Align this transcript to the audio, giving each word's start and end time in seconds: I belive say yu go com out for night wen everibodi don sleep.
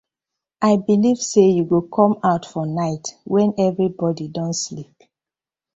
I 0.69 0.73
belive 0.87 1.21
say 1.31 1.47
yu 1.57 1.63
go 1.71 1.79
com 1.95 2.11
out 2.29 2.43
for 2.51 2.65
night 2.81 3.05
wen 3.33 3.49
everibodi 3.65 4.25
don 4.35 4.51
sleep. 4.63 4.95